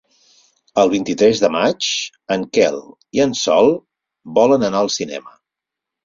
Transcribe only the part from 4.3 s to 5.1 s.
volen anar al